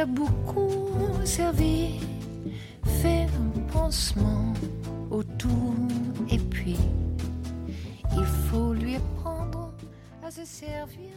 [0.00, 0.96] a beaucoup
[1.26, 2.00] servi
[2.84, 4.54] fait un pansement
[5.10, 5.74] autour
[6.30, 6.78] et puis
[8.16, 9.74] il faut lui apprendre
[10.24, 11.10] à se servir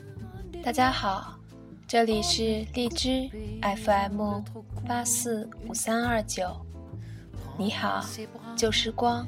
[0.61, 1.39] 大家好，
[1.87, 3.29] 这里是荔枝
[3.61, 4.41] FM
[4.85, 6.43] 八四五三二九。
[7.57, 8.03] 你好，
[8.57, 9.25] 旧时光。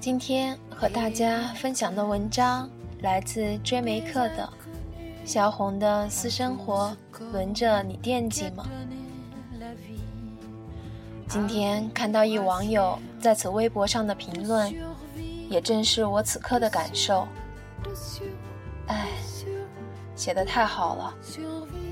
[0.00, 2.70] 今天和大家分享的文章
[3.02, 4.50] 来自追梅客的
[5.24, 6.94] 《萧红的私生活
[7.32, 8.66] 轮着你惦记吗》。
[11.28, 14.74] 今天看到一网友在此微博上的评论，
[15.48, 17.26] 也正是我此刻的感受。
[18.88, 19.08] 唉，
[20.14, 21.14] 写的太好了，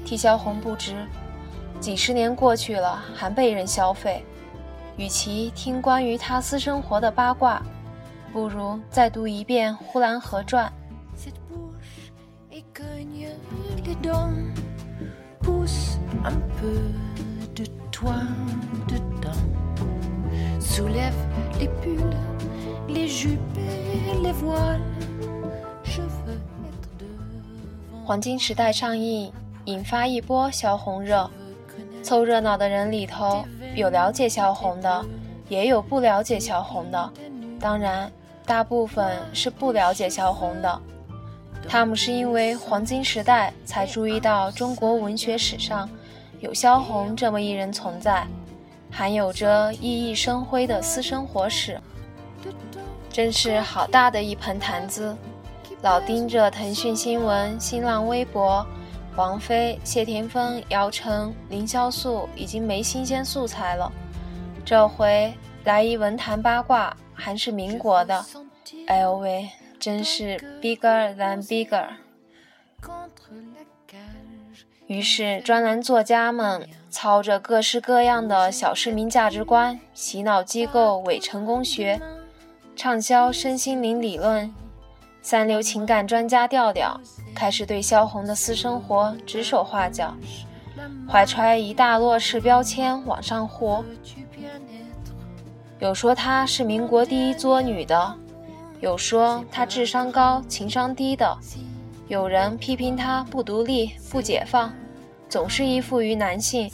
[0.04, 1.06] 替萧红不值。
[1.78, 4.24] 几十年过去了，还被人消费。
[4.96, 7.62] 与其听关于他私生活的八卦，
[8.34, 10.70] 不如再读一遍《呼兰河传》。
[28.04, 29.32] 黄金时代上映，
[29.66, 31.30] 引发一波萧红热。
[32.02, 33.44] 凑热闹的人里头，
[33.76, 35.04] 有了解萧红的，
[35.48, 37.12] 也有不了解萧红的。
[37.60, 38.10] 当然，
[38.44, 40.82] 大部分是不了解萧红的。
[41.68, 45.88] 他们是因为黄金时代才注意到中国文学史上
[46.40, 48.26] 有萧红这么一人存在，
[48.90, 51.80] 还有着熠熠生辉的私生活史。
[53.10, 55.16] 真是好大的一盆坛子，
[55.82, 58.64] 老盯着腾讯新闻、新浪微博。
[59.16, 63.92] 王菲、谢霆锋、姚晨、凌潇肃已经没新鲜素材了，
[64.64, 65.34] 这回
[65.64, 68.24] 来一文坛八卦，还是民国的，
[68.86, 69.50] 哎呦喂，
[69.80, 71.86] 真是 bigger than bigger。
[74.86, 82.00] 于是专栏作家们操着各式各样的小市民价值观，洗脑机构伪成功学，
[82.76, 84.52] 畅销身心灵理论。
[85.22, 87.00] 三流情感专家调调
[87.34, 90.16] 开始对萧红的私生活指手画脚，
[91.08, 93.84] 怀揣一大摞式标签往上呼。
[95.78, 98.14] 有说她是民国第一作女的，
[98.80, 101.38] 有说她智商高情商低的，
[102.08, 104.72] 有人批评她不独立不解放，
[105.28, 106.70] 总是依附于男性，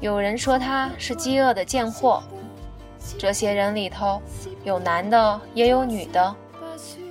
[0.00, 2.22] 有人说她是饥饿的贱货。
[3.18, 4.22] 这些人里头，
[4.64, 6.34] 有男的也有女的。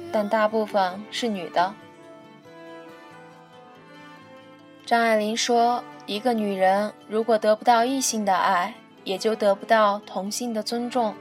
[0.10, 1.74] 但大部分是女的。
[4.86, 11.14] 张爱玲说：“一个女人如果得不到异性的爱，也就得不到同性的尊重。”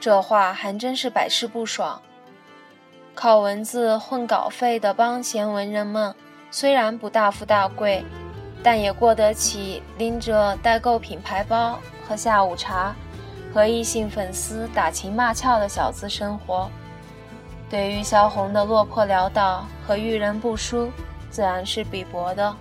[0.00, 2.00] 这话还真是百试不爽。
[3.16, 6.14] 靠文字混稿费的帮闲文人们，
[6.50, 8.04] 虽然不大富大贵，
[8.62, 12.94] 但也过得起拎着代购品牌包喝下午茶，
[13.54, 16.70] 和异性粉丝打情骂俏的小资生活。
[17.70, 20.90] 对于萧红的落魄潦倒和遇人不淑，
[21.30, 22.54] 自然是鄙薄的；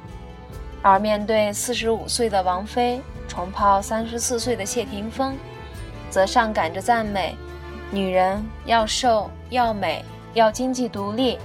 [0.81, 5.37] 而面对四十五岁的王菲重泡三十四岁的谢霆锋，
[6.09, 7.35] 则上赶着赞美：
[7.91, 10.03] 女人要瘦、要美、
[10.35, 11.39] 要经济独立，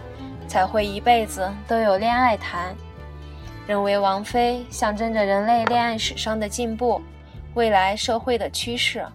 [0.47, 2.77] 才会一辈子都有恋爱谈。
[3.67, 7.01] 认为王菲象征着人类恋爱史上的进步，
[7.55, 9.07] 未来社会的趋势。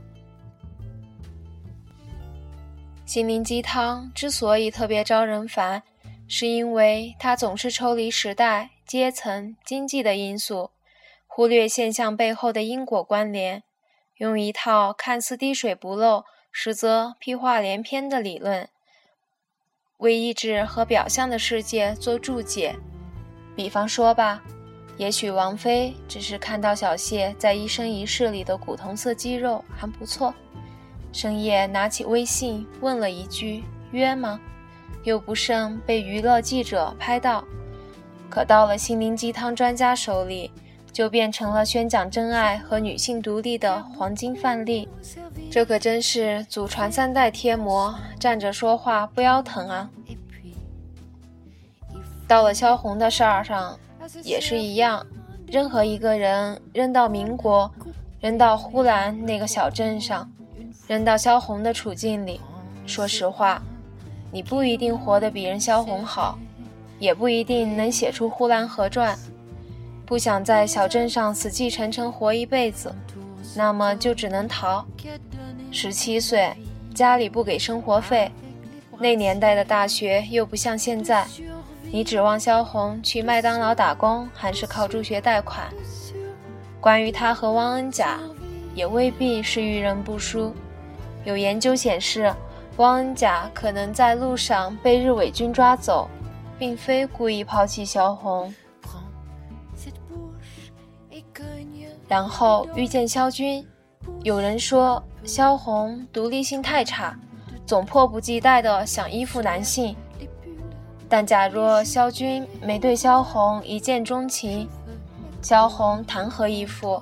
[3.05, 5.83] 心灵鸡汤之所以特别招人烦，
[6.25, 10.71] 是因为它总是抽离时代、阶层、经济的因素，
[11.27, 13.63] 忽略现象背后的因果关联，
[14.19, 18.69] 用一套看似滴水不漏，实则屁话连篇的理论，
[19.97, 22.75] 为意志和表象的世界做注解。
[23.55, 24.43] 比方说吧，
[24.97, 30.33] 也许王菲只是看到小谢在一生一世里的古铜色肌肉还不错。
[31.13, 34.39] 深夜拿起微信问了一句：“约吗？”
[35.05, 37.45] 又不慎被娱乐记者拍到。
[38.29, 40.51] 可到了心灵鸡汤专家手里，
[40.91, 44.89] 就变成了宣讲真爱和女性独立的黄金范例。
[45.51, 49.89] 这可真是祖传三代贴膜，站着说话不腰疼啊！
[52.27, 53.79] 到了萧红的事儿上，
[54.23, 55.05] 也是一样。
[55.47, 57.71] 任何一个人扔到民国，
[58.19, 60.29] 扔到呼兰那个小镇上。
[60.87, 62.39] 扔到萧红的处境里，
[62.85, 63.61] 说实话，
[64.31, 66.37] 你不一定活得比人萧红好，
[66.99, 69.15] 也不一定能写出《呼兰河传》。
[70.05, 72.93] 不想在小镇上死气沉沉活一辈子，
[73.55, 74.85] 那么就只能逃。
[75.71, 76.53] 十七岁，
[76.93, 78.31] 家里不给生活费，
[78.99, 81.25] 那年代的大学又不像现在，
[81.91, 85.67] 你指望萧红去麦当劳打工，还是靠助学贷款？
[86.79, 88.19] 关于他和汪恩甲，
[88.73, 90.53] 也未必是遇人不淑。
[91.23, 92.33] 有研究显示，
[92.77, 96.09] 汪恩甲可能在路上被日伪军抓走，
[96.59, 98.53] 并非故意抛弃萧红。
[102.07, 103.65] 然后遇见萧军，
[104.23, 107.17] 有人说萧红独立性太差，
[107.65, 109.95] 总迫不及待地想依附男性。
[111.07, 114.67] 但假若萧军没对萧红一见钟情，
[115.41, 117.01] 萧红谈何依附？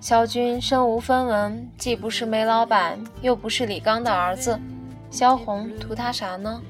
[0.00, 4.58] 萧军身无分文，既不是煤老板，又不是李刚的儿子，
[5.10, 6.60] 萧红图他啥呢？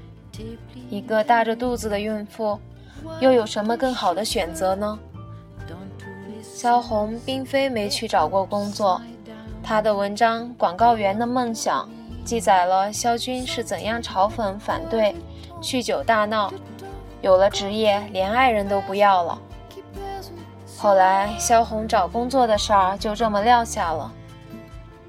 [0.89, 2.59] 一个大着肚子的孕妇，
[3.21, 4.99] 又有什么更好的选择呢？
[6.61, 9.01] 萧红并非没去找过工作，
[9.62, 11.89] 她的文章《广告员的梦想》
[12.23, 15.17] 记载了萧军是怎样嘲讽反对。
[15.62, 16.53] 酗酒大闹，
[17.23, 19.41] 有了职业，连爱人都不要了。
[20.77, 24.12] 后来萧红找工作的事儿就这么撂下了。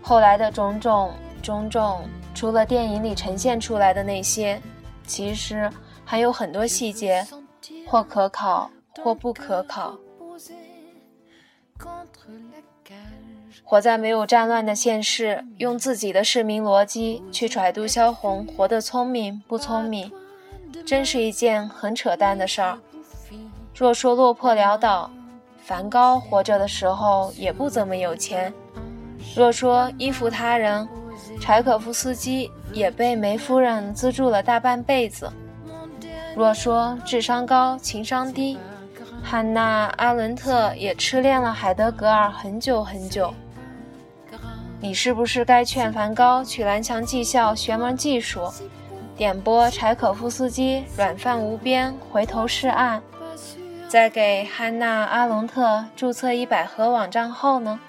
[0.01, 1.11] 后来的种种
[1.43, 1.99] 种种，
[2.33, 4.57] 除了电影里呈现出来的那些，
[5.05, 5.69] 其实
[6.05, 7.27] 还有很多细节，
[7.85, 8.71] 或可考，
[9.03, 9.97] 或不可考。
[13.71, 20.11] 活在没有战乱的现世，用自己的市民逻辑去揣度萧红活得聪明不聪明。
[20.85, 22.77] 真是一件很扯淡的事儿。
[23.73, 25.09] 若说落魄潦倒，
[25.63, 28.51] 梵高活着的时候也不怎么有钱；
[29.37, 30.85] 若说依附他人，
[31.39, 35.27] 柴可夫斯基也被梅夫人资助了大半辈子；
[36.35, 38.57] 若说智商高、情商低，
[39.23, 43.33] 汉娜·阿伦特也痴恋了海德格尔很久很久。
[44.83, 48.51] 你是不是该劝梵高去蓝翔技校学门技术？
[49.15, 52.99] 点播柴可夫斯基《软饭无边》，回头是岸。
[53.87, 57.79] 在给汉娜·阿隆特注册一百合网账号呢？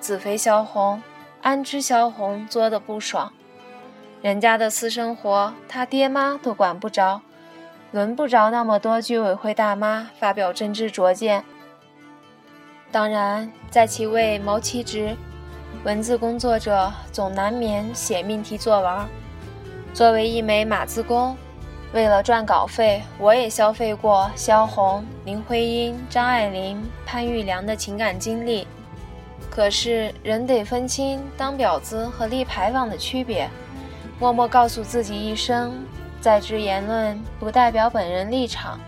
[0.00, 1.02] 子肥萧红，
[1.42, 3.30] 安知萧红作的不爽？
[4.22, 7.20] 人家的私生活，他爹妈都管不着，
[7.90, 11.44] 轮不着那么多居委会大妈发表真知灼见。
[12.90, 15.14] 当然，在其位谋其职，
[15.84, 19.08] 文字工作者总难免写命题作文。
[19.92, 21.36] 作为一枚码字工，
[21.92, 28.66] 为了赚稿费，我也消费过萧红、林徽因、张爱玲、潘玉良的情感经历。
[29.50, 33.50] 可是人得分清当婊子和立牌坊的区别，
[34.18, 35.72] 默默告诉自己一声：
[36.20, 38.80] 在职言论不代表本人立场。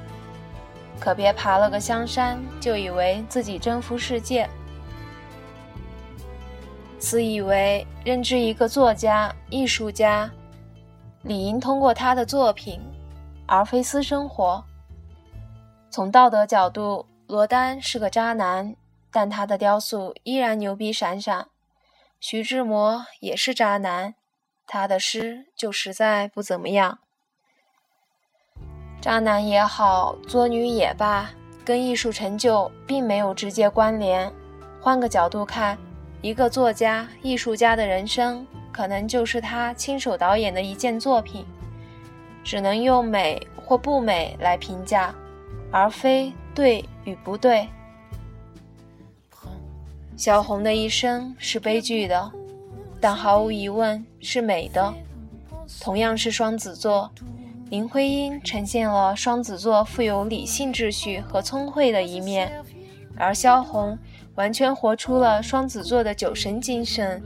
[1.00, 4.48] 可别爬了个香山就以为自己征服世界，
[7.04, 10.30] 自以为认知一个作家、艺术家。
[11.20, 12.80] 理应通过他的作品，
[13.46, 14.64] 而非私生活。
[15.90, 18.74] 从道德角度，罗丹是个渣男，
[19.10, 21.46] 但他的雕塑依然牛逼闪闪。
[22.20, 24.14] 徐志摩也是渣男，
[24.66, 27.00] 他的诗就实在不怎么样。
[29.02, 31.30] 渣男也好，作女也罢，
[31.66, 34.32] 跟艺术成就并没有直接关联。
[34.80, 35.78] 换个角度看，
[36.24, 38.46] 一个作家、艺术家的人生。
[38.72, 41.44] 可能就是他亲手导演的一件作品，
[42.42, 45.14] 只能用美或不美来评价，
[45.70, 47.68] 而非对与不对。
[50.16, 52.32] 萧红的一生是悲剧的，
[53.00, 54.92] 但毫无疑问是美的。
[55.80, 57.08] 同样是双子座，
[57.70, 62.60] 林徽因呈现了双子座富有理性秩序和聪慧的一面，
[63.16, 63.96] 而萧红
[64.34, 67.22] 完全活出了双子座的酒神精神。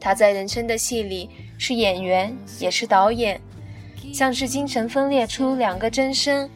[0.00, 3.40] 他在人生的戏里是演员，也是导演，
[4.12, 6.48] 像是精神分裂出两个真身，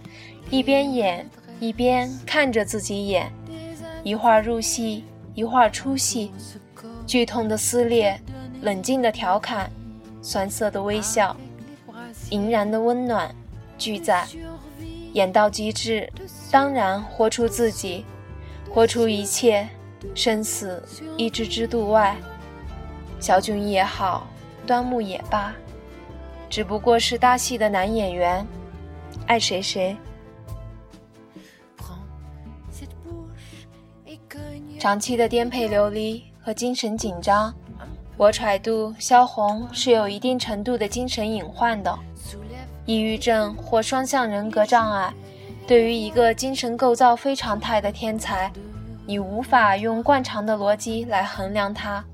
[0.50, 3.32] 一边演一边看着自己演，
[4.02, 6.32] 一会儿入戏，一会儿出戏，
[7.06, 8.20] 剧痛的撕裂，
[8.62, 9.68] 冷静的调侃，
[10.22, 11.36] 酸涩的微笑，
[12.30, 13.34] 盈然的温暖，
[13.78, 14.26] 俱在，
[15.12, 16.08] 演到极致，
[16.52, 18.04] 当然活出自己，
[18.72, 19.68] 活出一切，
[20.14, 20.82] 生死
[21.16, 22.16] 一知之度外。
[23.18, 24.26] 小炯也好，
[24.66, 25.52] 端木也罢，
[26.48, 28.46] 只不过是搭戏的男演员，
[29.26, 29.96] 爱谁谁。
[34.78, 37.54] 长期的颠沛流离和精神紧张，
[38.16, 41.98] 我揣度萧红是有一定程度的精神隐患的，
[42.86, 45.12] 抑郁症或双向人格障碍。
[45.70, 48.50] 对于一个精神构造非常态的天才，
[49.06, 52.04] 你无法用惯常的逻辑来衡量他。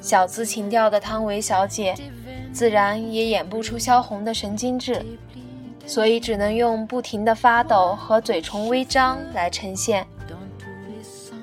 [0.00, 1.94] 小资情调的汤唯小姐，
[2.54, 5.04] 自然也演不出萧红的神经质。
[5.86, 10.06] 所以只能用不停的发抖和嘴唇微张来呈现。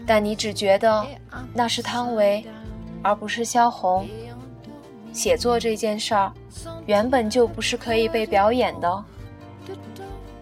[0.07, 1.05] 但你只觉得
[1.53, 2.43] 那是汤唯，
[3.03, 4.07] 而不是萧红。
[5.13, 6.33] 写作这件事儿，
[6.87, 9.05] 原本就不是可以被表演的。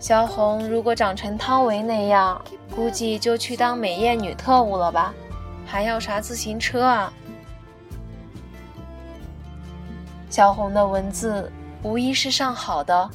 [0.06, 2.40] 萧红如果长成汤唯那样，
[2.76, 5.12] 估计就去当美艳女特务了吧？
[5.66, 7.12] 还要啥自行车啊？
[10.30, 13.10] 萧红的文字无疑是上好的，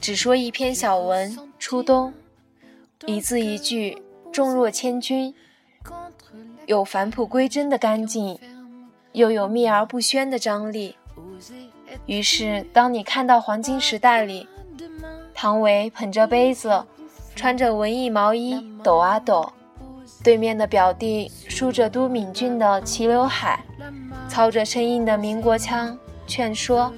[0.00, 2.12] 只说一篇小文，初冬，
[3.06, 4.02] 一字一句
[4.32, 5.32] 重若千钧，
[6.66, 8.36] 有返璞归真的干净，
[9.12, 10.96] 又有秘而不宣的张力。
[12.06, 14.48] 于是，当你看到黄金时代里，
[15.38, 16.82] 唐维捧着杯子，
[17.34, 19.52] 穿着文艺毛衣抖啊抖，
[20.24, 23.62] 对面的表弟梳着都敏俊的齐刘海，
[24.30, 25.96] 操着生硬的民国腔。
[26.26, 26.90] 劝说，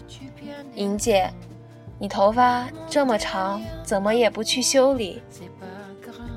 [0.76, 1.28] 莹姐，
[1.98, 5.20] 你头发这么长，怎么也不去修理？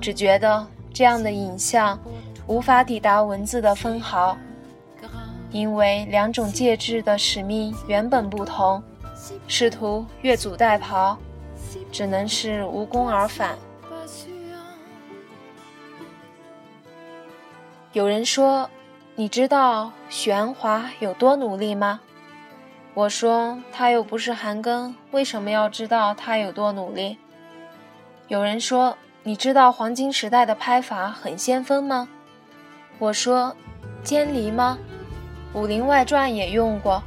[0.02, 2.00] 只觉得这样的影像
[2.48, 4.36] 无法抵达文字的分毫，
[5.52, 8.82] 因为两种介质的使命原本不同，
[9.48, 11.16] 试图越俎代庖，
[11.92, 13.58] 只能是无功而返。
[17.94, 18.70] 有人说，
[19.16, 22.00] 你知道许鞍华有多努力吗？
[22.94, 27.18] 我说他又不是韩庚，为什么要知道他有多努力？
[28.28, 32.08] 有人说你知道黄金时代的拍法很先锋吗？
[32.98, 33.56] 我说
[34.04, 34.78] 监离吗？
[35.58, 37.04] 《武林外传》也用过。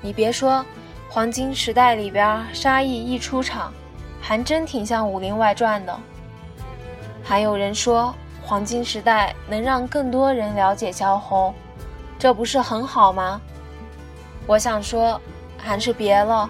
[0.00, 0.64] 你别说，
[1.10, 3.72] 黄金时代里边沙溢一出场，
[4.26, 5.94] 还真挺像《武林外传》的。
[7.22, 11.54] 还有人说黄金时代能让更多人了解萧红，
[12.18, 13.38] 这不是很好吗？
[14.46, 15.20] 我想说，
[15.58, 16.48] 还是别了。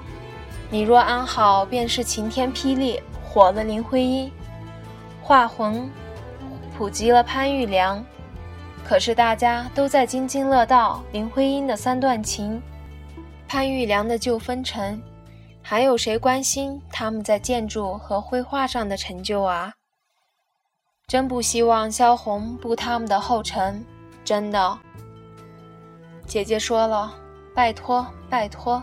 [0.70, 4.30] 你若安好，便是晴天霹雳，火了林徽因，
[5.20, 5.90] 画魂
[6.78, 8.04] 普及了潘玉良。
[8.84, 12.62] 可是大家都在津津乐道林徽因的三段情，
[13.48, 15.02] 潘玉良的旧风尘，
[15.66, 19.72] 还有谁关心他们在建筑和绘画上的成就啊？
[21.06, 23.82] 真不希望萧红步他们的后尘，
[24.22, 24.78] 真的。
[26.26, 27.14] 姐姐说了。
[27.54, 28.82] 拜托，拜托！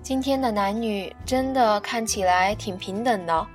[0.00, 3.46] 今天的男女真的看起来挺平等的，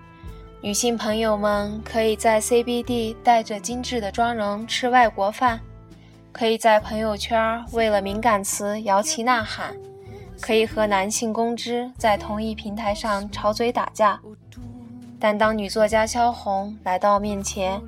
[0.60, 5.62] 女性朋友们可以在 CBD 带着精致的妆容吃外国饭，
[6.34, 9.74] 可以在朋友圈为了敏感词摇旗呐喊，
[10.44, 14.20] 可以和男性公知在同一平台上吵嘴打架。
[15.18, 17.82] 但当女作家萧红来到面前，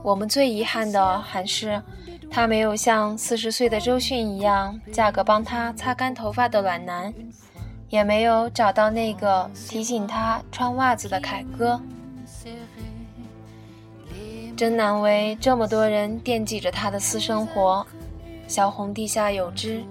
[0.00, 1.82] 我们最遗憾的还是。
[2.30, 7.12] 她没有像四十岁的周迅一样嫁个帮她擦干头发的暖男，
[7.88, 11.80] 也没有找到那个提醒她穿袜子的凯哥。
[14.56, 17.84] 真难为这么多人惦记着她的私生活。
[18.46, 19.82] 萧红地下有知，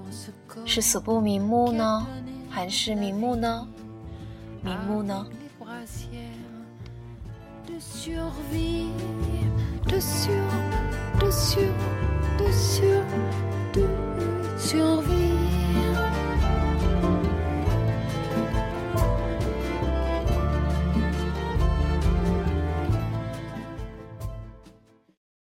[0.63, 2.07] 是死不瞑目呢？
[2.49, 3.67] 还是瞑目呢？
[4.63, 5.25] 瞑目呢？